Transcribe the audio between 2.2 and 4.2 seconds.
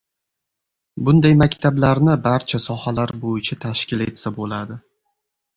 barcha sohalar bo‘yicha tashkil